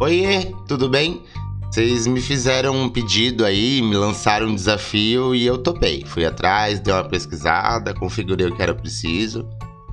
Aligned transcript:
Oiê, 0.00 0.54
tudo 0.68 0.88
bem? 0.88 1.24
Vocês 1.68 2.06
me 2.06 2.20
fizeram 2.20 2.72
um 2.72 2.88
pedido 2.88 3.44
aí, 3.44 3.82
me 3.82 3.96
lançaram 3.96 4.46
um 4.46 4.54
desafio 4.54 5.34
e 5.34 5.44
eu 5.44 5.58
topei. 5.58 6.04
Fui 6.06 6.24
atrás, 6.24 6.78
dei 6.78 6.94
uma 6.94 7.02
pesquisada, 7.02 7.92
configurei 7.92 8.46
o 8.46 8.54
que 8.54 8.62
era 8.62 8.72
preciso 8.72 9.44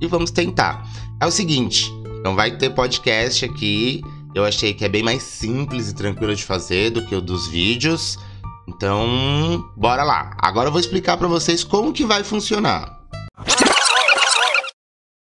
e 0.00 0.06
vamos 0.06 0.30
tentar. 0.30 0.88
É 1.20 1.26
o 1.26 1.30
seguinte, 1.30 1.92
não 2.24 2.34
vai 2.34 2.56
ter 2.56 2.70
podcast 2.70 3.44
aqui. 3.44 4.02
Eu 4.34 4.46
achei 4.46 4.72
que 4.72 4.86
é 4.86 4.88
bem 4.88 5.02
mais 5.02 5.22
simples 5.22 5.90
e 5.90 5.94
tranquilo 5.94 6.34
de 6.34 6.44
fazer 6.44 6.88
do 6.88 7.04
que 7.04 7.14
o 7.14 7.20
dos 7.20 7.46
vídeos. 7.48 8.18
Então, 8.66 9.70
bora 9.76 10.02
lá. 10.02 10.34
Agora 10.38 10.68
eu 10.68 10.72
vou 10.72 10.80
explicar 10.80 11.18
para 11.18 11.28
vocês 11.28 11.62
como 11.62 11.92
que 11.92 12.06
vai 12.06 12.24
funcionar. 12.24 12.99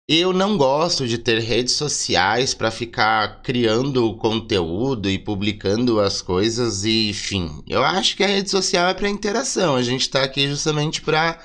Eu 0.07 0.35
não 0.35 0.59
gosto 0.59 1.09
de 1.09 1.17
ter 1.17 1.39
redes 1.39 1.75
sociais 1.75 2.53
para 2.53 2.71
ficar 2.71 3.41
criando 3.41 4.15
conteúdo 4.17 5.09
e 5.09 5.19
publicando 5.19 5.99
as 5.99 6.21
coisas 6.21 6.85
e, 6.85 7.09
enfim. 7.09 7.63
Eu 7.67 7.83
acho 7.83 8.15
que 8.15 8.23
a 8.23 8.27
rede 8.27 8.51
social 8.51 8.87
é 8.89 8.93
para 8.93 9.09
interação. 9.09 9.77
A 9.77 9.83
gente 9.83 10.03
está 10.03 10.23
aqui 10.23 10.47
justamente 10.47 11.01
para 11.01 11.43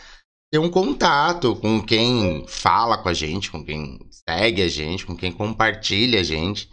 ter 0.51 0.59
um 0.59 0.69
contato 0.69 1.55
com 1.55 1.81
quem 1.81 2.43
fala 2.49 2.97
com 2.97 3.07
a 3.07 3.13
gente, 3.13 3.49
com 3.49 3.63
quem 3.63 3.97
segue 4.27 4.61
a 4.61 4.67
gente, 4.67 5.05
com 5.05 5.15
quem 5.15 5.31
compartilha 5.31 6.19
a 6.19 6.23
gente. 6.23 6.69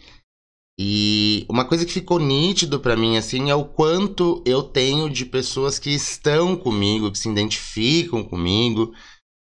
E 0.78 1.46
uma 1.48 1.64
coisa 1.64 1.86
que 1.86 1.92
ficou 1.92 2.18
nítido 2.18 2.80
para 2.80 2.96
mim 2.96 3.16
assim 3.16 3.48
é 3.48 3.54
o 3.54 3.64
quanto 3.64 4.42
eu 4.44 4.60
tenho 4.60 5.08
de 5.08 5.24
pessoas 5.24 5.78
que 5.78 5.90
estão 5.90 6.56
comigo, 6.56 7.12
que 7.12 7.18
se 7.18 7.28
identificam 7.30 8.24
comigo, 8.24 8.92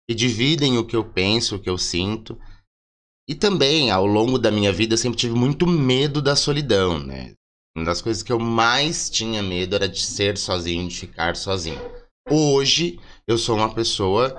que 0.08 0.14
dividem 0.14 0.78
o 0.78 0.84
que 0.84 0.94
eu 0.94 1.04
penso, 1.04 1.56
o 1.56 1.58
que 1.58 1.68
eu 1.68 1.76
sinto. 1.76 2.38
E 3.28 3.34
também, 3.34 3.90
ao 3.90 4.06
longo 4.06 4.38
da 4.38 4.50
minha 4.50 4.72
vida, 4.72 4.94
eu 4.94 4.98
sempre 4.98 5.18
tive 5.18 5.34
muito 5.34 5.66
medo 5.66 6.22
da 6.22 6.36
solidão, 6.36 6.98
né? 6.98 7.32
Uma 7.76 7.84
das 7.84 8.00
coisas 8.00 8.22
que 8.22 8.32
eu 8.32 8.38
mais 8.38 9.10
tinha 9.10 9.42
medo 9.42 9.74
era 9.74 9.88
de 9.88 10.00
ser 10.00 10.38
sozinho, 10.38 10.88
de 10.88 10.96
ficar 10.96 11.36
sozinho. 11.36 11.80
Hoje, 12.30 12.98
eu 13.28 13.36
sou 13.36 13.56
uma 13.56 13.74
pessoa 13.74 14.30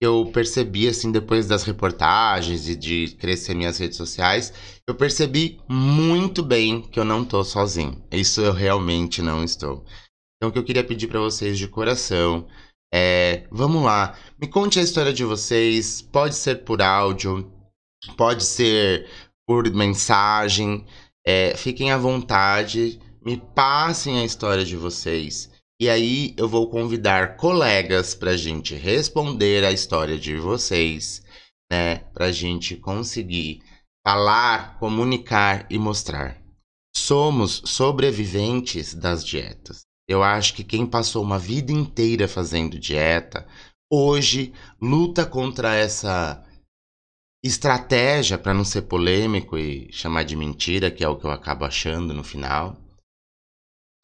que 0.00 0.06
eu 0.06 0.28
percebi, 0.32 0.88
assim, 0.88 1.12
depois 1.12 1.46
das 1.46 1.62
reportagens 1.62 2.68
e 2.68 2.74
de 2.74 3.16
crescer 3.18 3.54
minhas 3.54 3.78
redes 3.78 3.96
sociais, 3.96 4.52
eu 4.88 4.96
percebi 4.96 5.60
muito 5.68 6.42
bem 6.42 6.82
que 6.82 6.98
eu 6.98 7.04
não 7.04 7.24
tô 7.24 7.44
sozinho. 7.44 8.04
Isso 8.10 8.40
eu 8.40 8.52
realmente 8.52 9.22
não 9.22 9.44
estou. 9.44 9.84
Então, 10.36 10.50
o 10.50 10.52
que 10.52 10.58
eu 10.58 10.64
queria 10.64 10.82
pedir 10.82 11.06
para 11.06 11.20
vocês 11.20 11.56
de 11.56 11.68
coração 11.68 12.48
é: 12.92 13.46
vamos 13.50 13.82
lá, 13.82 14.16
me 14.40 14.46
conte 14.46 14.78
a 14.78 14.82
história 14.82 15.12
de 15.12 15.24
vocês, 15.24 16.02
pode 16.02 16.34
ser 16.34 16.64
por 16.64 16.82
áudio, 16.82 17.50
pode 18.16 18.44
ser 18.44 19.08
por 19.46 19.68
mensagem. 19.72 20.84
É, 21.24 21.56
fiquem 21.56 21.92
à 21.92 21.96
vontade, 21.96 23.00
me 23.24 23.36
passem 23.36 24.18
a 24.18 24.24
história 24.24 24.64
de 24.64 24.76
vocês. 24.76 25.50
E 25.80 25.88
aí 25.88 26.34
eu 26.36 26.48
vou 26.48 26.68
convidar 26.68 27.36
colegas 27.36 28.14
para 28.14 28.32
a 28.32 28.36
gente 28.36 28.74
responder 28.74 29.64
a 29.64 29.72
história 29.72 30.18
de 30.18 30.36
vocês, 30.36 31.22
né? 31.70 31.96
Para 32.12 32.26
a 32.26 32.32
gente 32.32 32.76
conseguir 32.76 33.62
falar, 34.06 34.78
comunicar 34.78 35.66
e 35.70 35.78
mostrar. 35.78 36.40
Somos 36.94 37.62
sobreviventes 37.64 38.94
das 38.94 39.24
dietas. 39.24 39.82
Eu 40.12 40.22
acho 40.22 40.52
que 40.52 40.62
quem 40.62 40.86
passou 40.86 41.22
uma 41.22 41.38
vida 41.38 41.72
inteira 41.72 42.28
fazendo 42.28 42.78
dieta, 42.78 43.46
hoje 43.90 44.52
luta 44.78 45.24
contra 45.24 45.74
essa 45.74 46.44
estratégia 47.42 48.36
para 48.36 48.52
não 48.52 48.62
ser 48.62 48.82
polêmico 48.82 49.56
e 49.56 49.90
chamar 49.90 50.24
de 50.24 50.36
mentira, 50.36 50.90
que 50.90 51.02
é 51.02 51.08
o 51.08 51.16
que 51.16 51.24
eu 51.24 51.30
acabo 51.30 51.64
achando 51.64 52.12
no 52.12 52.22
final. 52.22 52.76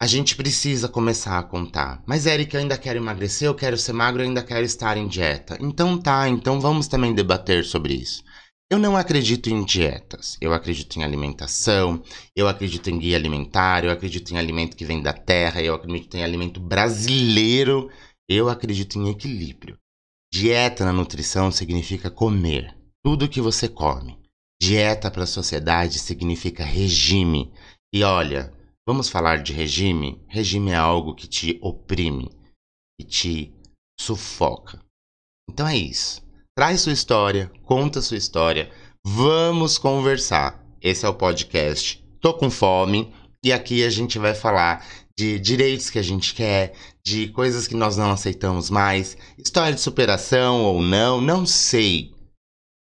A 0.01 0.07
gente 0.07 0.35
precisa 0.35 0.89
começar 0.89 1.37
a 1.37 1.43
contar. 1.43 2.01
Mas, 2.07 2.25
Eric, 2.25 2.55
eu 2.55 2.61
ainda 2.61 2.77
quero 2.77 2.97
emagrecer, 2.97 3.47
eu 3.47 3.53
quero 3.53 3.77
ser 3.77 3.93
magro, 3.93 4.23
eu 4.23 4.27
ainda 4.27 4.41
quero 4.41 4.65
estar 4.65 4.97
em 4.97 5.07
dieta. 5.07 5.59
Então 5.61 5.95
tá, 5.95 6.27
então 6.27 6.59
vamos 6.59 6.87
também 6.87 7.13
debater 7.13 7.63
sobre 7.63 7.93
isso. 7.93 8.23
Eu 8.71 8.77
não 8.77 8.95
acredito 8.95 9.49
em 9.49 9.65
dietas. 9.65 10.37
Eu 10.39 10.53
acredito 10.53 10.95
em 10.97 11.03
alimentação, 11.03 12.03
eu 12.35 12.47
acredito 12.47 12.87
em 12.89 12.99
guia 12.99 13.17
alimentar, 13.17 13.83
eu 13.83 13.89
acredito 13.89 14.31
em 14.31 14.37
alimento 14.37 14.77
que 14.77 14.85
vem 14.85 15.01
da 15.01 15.11
terra, 15.11 15.61
eu 15.61 15.73
acredito 15.73 16.15
em 16.15 16.23
alimento 16.23 16.59
brasileiro, 16.59 17.89
eu 18.29 18.47
acredito 18.47 18.99
em 18.99 19.09
equilíbrio. 19.09 19.75
Dieta 20.31 20.85
na 20.85 20.93
nutrição 20.93 21.51
significa 21.51 22.11
comer 22.11 22.77
tudo 23.03 23.27
que 23.27 23.41
você 23.41 23.67
come. 23.67 24.19
Dieta 24.61 25.09
para 25.09 25.23
a 25.23 25.27
sociedade 25.27 25.97
significa 25.97 26.63
regime. 26.63 27.51
E 27.91 28.03
olha, 28.03 28.53
vamos 28.87 29.09
falar 29.09 29.41
de 29.41 29.51
regime? 29.51 30.23
Regime 30.27 30.71
é 30.71 30.75
algo 30.75 31.15
que 31.15 31.27
te 31.27 31.57
oprime, 31.59 32.29
que 32.99 33.07
te 33.07 33.53
sufoca. 33.99 34.79
Então 35.49 35.67
é 35.67 35.75
isso. 35.75 36.21
Traz 36.59 36.81
sua 36.81 36.91
história, 36.91 37.49
conta 37.63 38.01
sua 38.01 38.17
história, 38.17 38.69
vamos 39.07 39.77
conversar. 39.77 40.61
Esse 40.81 41.05
é 41.05 41.07
o 41.07 41.13
podcast 41.13 42.03
Tô 42.19 42.33
com 42.33 42.51
fome 42.51 43.13
e 43.41 43.53
aqui 43.53 43.81
a 43.81 43.89
gente 43.89 44.19
vai 44.19 44.35
falar 44.35 44.85
de 45.17 45.39
direitos 45.39 45.89
que 45.89 45.97
a 45.97 46.01
gente 46.01 46.33
quer, 46.33 46.73
de 47.01 47.29
coisas 47.29 47.65
que 47.65 47.75
nós 47.75 47.95
não 47.95 48.11
aceitamos 48.11 48.69
mais, 48.69 49.15
história 49.37 49.73
de 49.73 49.79
superação 49.79 50.65
ou 50.65 50.81
não, 50.81 51.21
não 51.21 51.45
sei. 51.45 52.11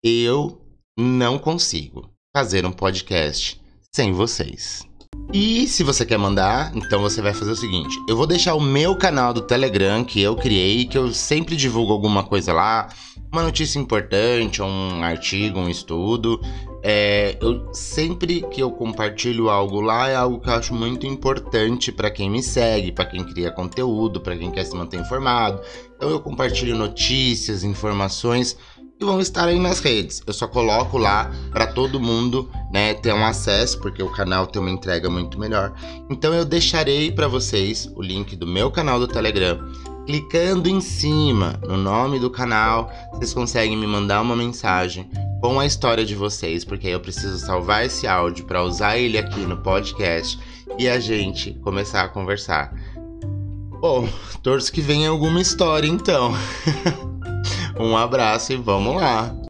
Eu 0.05 0.65
não 0.97 1.37
consigo 1.37 2.09
fazer 2.37 2.65
um 2.65 2.71
podcast 2.71 3.61
sem 3.93 4.13
vocês. 4.13 4.87
E 5.33 5.67
se 5.67 5.83
você 5.83 6.07
quer 6.07 6.19
mandar, 6.19 6.71
então 6.77 7.03
você 7.03 7.21
vai 7.21 7.35
fazer 7.35 7.51
o 7.51 7.57
seguinte: 7.57 7.97
eu 8.09 8.17
vou 8.17 8.29
deixar 8.29 8.55
o 8.55 8.61
meu 8.61 8.97
canal 8.97 9.35
do 9.35 9.41
Telegram 9.41 10.05
que 10.05 10.21
eu 10.21 10.37
criei, 10.37 10.85
que 10.85 10.97
eu 10.97 11.13
sempre 11.13 11.57
divulgo 11.57 11.93
alguma 11.93 12.23
coisa 12.23 12.53
lá, 12.53 12.89
uma 13.33 13.43
notícia 13.43 13.79
importante, 13.79 14.63
um 14.63 15.03
artigo, 15.03 15.59
um 15.59 15.69
estudo. 15.69 16.41
É, 16.83 17.37
eu 17.41 17.73
sempre 17.75 18.43
que 18.51 18.63
eu 18.63 18.71
compartilho 18.71 19.49
algo 19.49 19.81
lá 19.81 20.09
é 20.09 20.15
algo 20.15 20.39
que 20.41 20.49
eu 20.49 20.55
acho 20.55 20.73
muito 20.73 21.07
importante 21.07 21.91
para 21.91 22.11
quem 22.11 22.31
me 22.31 22.43
segue, 22.43 22.93
para 22.93 23.07
quem 23.07 23.25
cria 23.25 23.51
conteúdo, 23.51 24.21
para 24.21 24.37
quem 24.37 24.51
quer 24.51 24.65
se 24.65 24.77
manter 24.77 25.01
informado. 25.01 25.61
Então 25.97 26.09
eu 26.11 26.21
compartilho 26.21 26.77
notícias, 26.77 27.65
informações 27.65 28.57
e 29.01 29.05
vão 29.05 29.21
estar 29.21 29.47
aí 29.47 29.59
nas 29.59 29.81
redes. 29.81 30.23
Eu 30.27 30.33
só 30.33 30.47
coloco 30.47 30.97
lá 30.97 31.31
para 31.51 31.67
todo 31.67 32.01
mundo, 32.01 32.51
né, 32.73 32.95
ter 32.95 33.13
um 33.13 33.25
acesso, 33.25 33.79
porque 33.81 34.03
o 34.03 34.11
canal 34.11 34.47
tem 34.47 34.61
uma 34.61 34.71
entrega 34.71 35.11
muito 35.11 35.39
melhor. 35.39 35.75
Então 36.09 36.33
eu 36.33 36.45
deixarei 36.45 37.11
para 37.11 37.29
vocês 37.29 37.91
o 37.95 38.03
link 38.03 38.37
do 38.37 38.47
meu 38.47 38.71
canal 38.71 38.99
do 38.99 39.07
Telegram. 39.07 39.59
Clicando 40.07 40.69
em 40.69 40.81
cima 40.81 41.59
no 41.67 41.77
nome 41.77 42.21
do 42.21 42.31
canal, 42.31 42.91
vocês 43.13 43.35
conseguem 43.35 43.77
me 43.77 43.87
mandar 43.87 44.23
uma 44.23 44.37
mensagem 44.37 45.11
com 45.41 45.59
a 45.59 45.67
história 45.67 46.05
de 46.05 46.15
vocês, 46.15 46.65
porque 46.65 46.87
eu 46.87 47.01
preciso 47.01 47.39
salvar 47.39 47.85
esse 47.85 48.07
áudio 48.07 48.45
para 48.45 48.63
usar 48.63 48.97
ele 48.97 49.19
aqui 49.19 49.41
no 49.41 49.57
podcast 49.57 50.39
e 50.79 50.89
a 50.89 51.01
gente 51.01 51.55
começar 51.55 52.05
a 52.05 52.09
conversar. 52.09 52.73
Bom, 53.81 54.09
torço 54.43 54.73
que 54.73 54.81
venha 54.81 55.11
alguma 55.11 55.41
história 55.41 55.89
então. 55.89 56.33
Um 57.79 57.95
abraço 57.95 58.55
e 58.55 58.57
vamos 58.57 58.97
lá! 58.97 59.46